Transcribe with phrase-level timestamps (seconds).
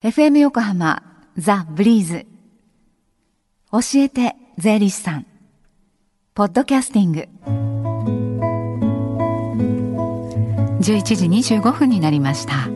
[0.00, 1.02] FM 横浜
[1.36, 2.24] ザ・ブリーズ。
[3.72, 5.26] 教えて税理士さん。
[6.34, 7.28] ポッドキャスティング。
[10.80, 12.68] 11時25分になりました。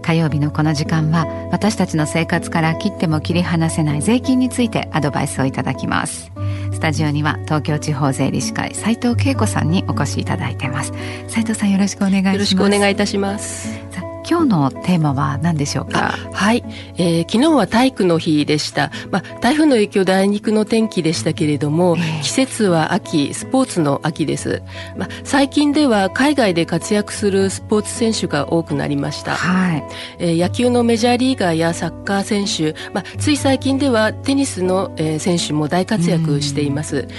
[0.00, 6.32] 火曜日のこの時間は私たちの生活から切っても切り離せない税金についてアドバイスをいただきます。
[6.72, 10.94] スタジオには東京地方税理士会斉藤恵子さんにお越しいただいています。
[11.28, 12.32] 斉藤さんよろしくお願いします。
[12.32, 13.83] よろしくお願いいたします。
[14.28, 16.14] 今日のテーマは何でしょうか？
[16.32, 16.64] はい、
[16.96, 24.62] えー、昨日は体育の日でした、まあ、台風の影響であいにくの天気でしたけれども、えー、季節は秋スポーツの秋です、
[24.96, 29.84] まあ、最近では海外で活躍するスポーツ選手が多くなりました、はい。
[30.18, 37.10] えー、野球のメジャーリーガーやサッカー選手、まあ、つい最近ではテニスの、えー、選手も大活躍しています、はい、ま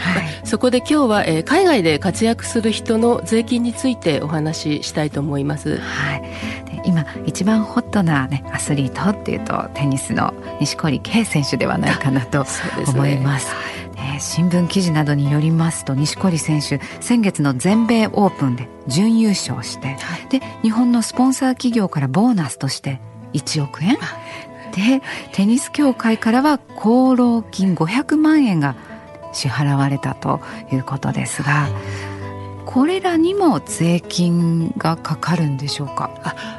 [0.43, 6.23] あ、そこで今日は、えー、海外で活躍する人の税金についてお話ししたいと思います、はい。
[6.85, 6.94] 今
[7.25, 12.45] 一番ホットな、ね、アスリートっていうとテニスの錦織圭選手ではないかなと
[12.87, 13.53] 思います。
[13.95, 22.99] ね、新聞記事などによりますと錦織選手先月の全米オープンで準優勝して、はい、で日本のスポンサー企業からボーナスとして
[23.33, 23.97] 1億円。
[24.73, 28.75] でテニス協会からは功労金500万円が
[29.31, 30.41] 支払われたと
[30.71, 31.51] いうことですが。
[31.51, 32.14] はい
[32.65, 36.09] これらにも税金がかかるんでしょうか？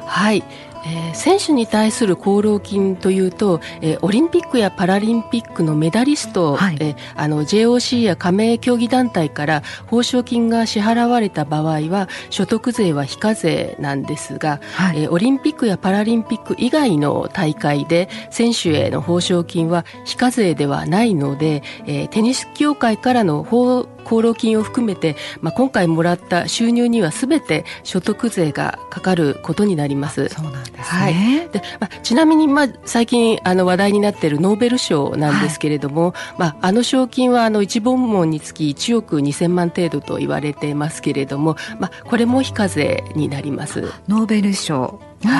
[0.05, 0.43] はい。
[0.85, 30.29] えー、選手に対する功労金というと、えー、オリンピックやパラリンピックのメダリスト、はい、えー、あの JOC や加盟競技団体から報奨金が支払われた場合は所得税は非課税なんですが、はい、えー、オリンピックやパラリンピック以外の大会で選手への報奨金は非課税ではないので、えー、テニス協会からの報功労金を含めて、まあ、今回もらった収入にはすべて所得税がかかることになります。
[30.29, 30.81] そうなんですね。
[30.81, 31.49] はい。
[31.49, 43.81] で、まあ、ちなみに、まあ、最近あの話題になっているノーベル賞なんですけれども、はい、まあ、あの賞金はあの一本門につき1億2000万程度と言われていますけれども、まあ、これも非課税になります。
[44.07, 44.99] ノーベル賞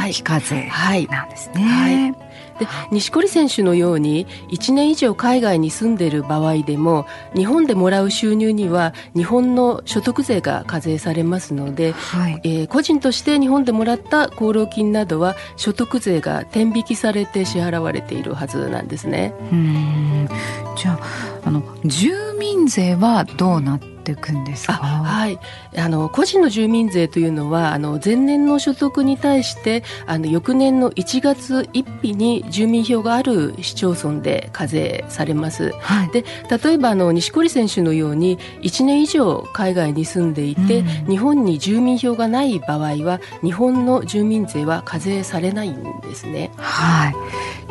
[0.10, 0.70] 非課税
[1.10, 1.64] なんですね。
[1.64, 2.27] はい、はい
[2.60, 19.34] で錦織選手のように1年以上海外に住んでいる場合でも日本でもらう収入には日本の所得税が課税されますので、はい、えー、個人として日本でもらった功労金などは所得税が天引きされて支払われているはずなんですね。
[19.52, 20.30] うん
[20.76, 21.00] じゃあ
[21.46, 24.74] あの住民税はどうなってていくんですか？
[24.74, 25.38] はい。
[25.76, 46.52] あの個人の住民税というのはあの前年の所得に対してあの翌年の1月1日に住民票がある市町村で課税されます、はい、で例えばあの錦織選手のように1年以上海外に住んでいて、うん、日本に住民票がない場合は日本の住民税は課税されないんですね。
[46.56, 47.14] はい。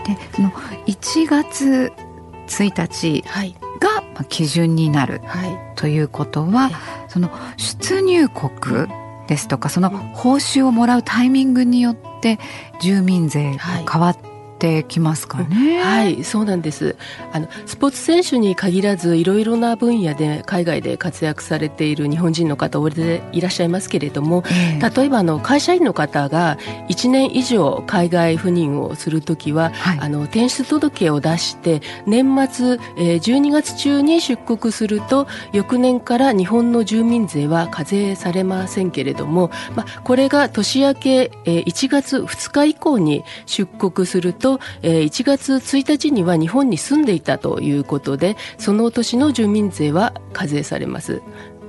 [0.07, 1.93] でその1月
[2.47, 3.25] 1日
[3.81, 5.21] が基準になる
[5.75, 6.71] ということは、
[7.09, 8.89] その出入国
[9.27, 12.39] ですとかその報酬をもらうタイミングによって
[12.81, 13.59] 住民税が
[13.91, 16.97] 変わってってきますかね、はいそうなんです。
[17.33, 26.57] あのスポーツ選手に限らずいろいろな分野で海外で活躍されている日本人の方大勢いらっしゃいますけれども、えー、例えばあの会社員の方が
[26.89, 51.21] 1年以上海外赴任をするときは、はい、あの転出届を出して年末、えー、12月中に出国すると翌年から日本の住民税は課税されませんけれども、まあ、これが年明け、えー、1月2日以降に出国するとと、えー、1月1日には日本に住んでいたということでその年の住民税は課税されます。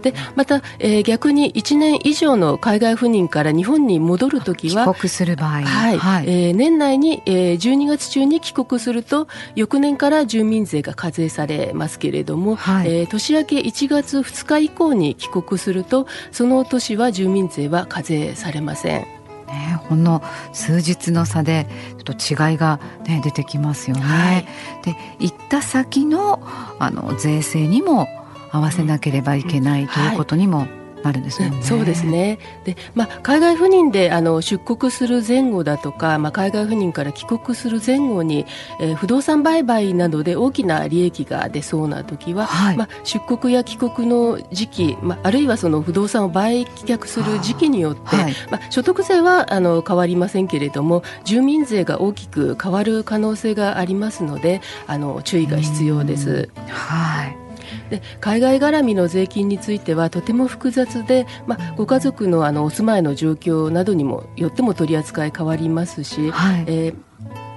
[0.03, 5.97] でまた、えー、逆に1年以上の海外赴任から日本に戻るときは帰国する場合、はい。
[5.97, 19.16] はい、えー、年内に、えー、12月中に帰国すると翌年から住民税が課税されますけれども、はい、えー、年明け1月2日以降に帰国するとその年は住民税は課税されません。
[19.47, 20.21] ね、ほんの
[20.53, 24.01] 数日の差でちょっと違いが、ね、出てきますよね。
[24.01, 24.47] はい、
[24.83, 26.41] で行った先の
[26.79, 28.07] あの税制にも
[28.51, 30.67] 合わせなければいけないということにも
[31.03, 31.61] あるんですよね。
[31.63, 32.39] そうですね。
[32.65, 38.45] で、まあ海外赴任であの出国する前後だとか、まあ海外赴任から帰国する前後に、
[38.79, 56.49] えー、不動産売買などで大きな利益が出そうな時は、はい、まあ出国や帰国の時期、まああるいはその不動産を売却する時期によって、はい、まあ所得税はあの変わりませんけれども、住民税が大きく変わる可能性がありますので、あの注意が必要です。
[56.67, 57.46] はい。
[57.89, 67.06] で海外絡みの税金についてはとても複雑で、まあ、ご家族のあのお住まいの状況などにもよっても取り扱い変わりますし、はい、えー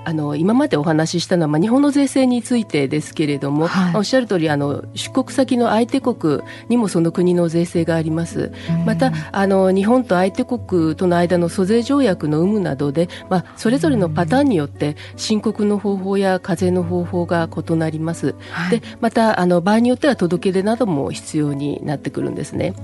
[0.04, 4.62] あの今までお話ししたのは、まあ、日本の税制についてですけれども、はい、おっしゃる通りあり
[4.94, 8.52] 出国先の相手国にもその国の税制があります。
[8.86, 18.34] またあの日本と相手国との間の租税条約の有無などで、まあ、それぞれのパターンによって申告の方法や課税の方法が異なります。
[18.50, 22.74] はい、でまたあの場合によっては届け出なども必要になってくるんですね。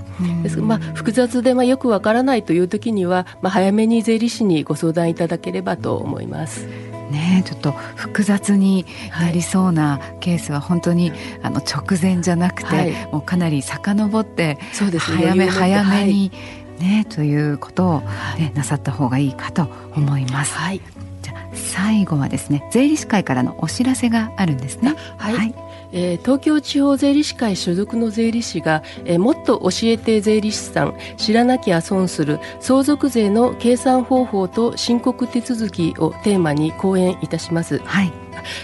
[0.43, 6.67] ですまあ、複雑で、まあ、よくわからないという時には、まあ、早めに税理士にご相談いただければと思います。
[7.11, 8.85] ね、ちょっと複雑に
[9.19, 11.11] なりそうなケースは本当に、
[11.41, 14.57] あの直前じゃなくて、はい、もうかなり遡って
[14.99, 16.31] 早め早めに、
[16.79, 18.01] ね、ということを、
[18.37, 20.53] ね、なさった方がいいかと思います。
[20.55, 20.81] はい、
[21.21, 24.95] じゃ最後はですね税理士会からのお知らせがあるんですね。
[25.17, 37.79] はい、はいえー、東京地方税理士会所属の税理士が、えー、もっと教えて税理士さん知らなきゃ損する相続税の計算方法と申告手続きをテーマに講演いたします。
[37.79, 38.11] はい。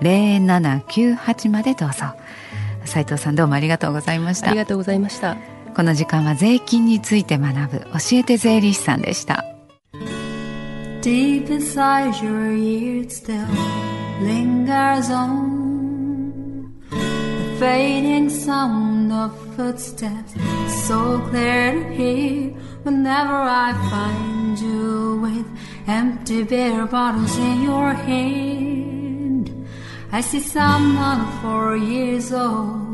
[0.00, 2.06] 045-227-0798までどうぞ。
[2.86, 4.48] 斉藤さんどうもありがとうございました。
[4.48, 5.36] ありがとうございました
[5.74, 9.44] この時間は税金について学ぶ教えて税理士さんでした
[11.02, 13.44] Deep inside your ears still
[14.22, 20.34] lingers on The fading sound of footsteps
[20.86, 22.54] So clear to hear
[22.84, 25.46] Whenever I find you with
[25.86, 29.50] Empty beer bottles in your hand
[30.12, 32.93] I see someone four years old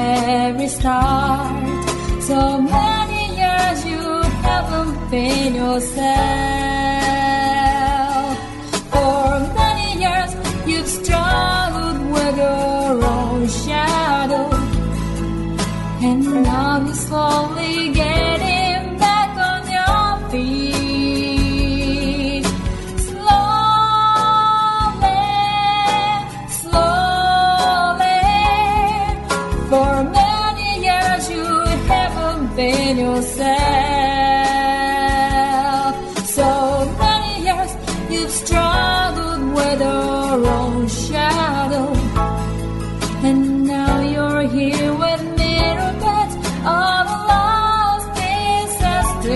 [0.67, 1.51] start.
[2.21, 6.70] So many years you haven't been yourself.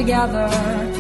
[0.06, 0.95] Together.